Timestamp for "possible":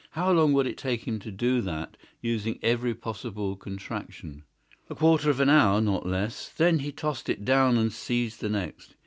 2.95-3.55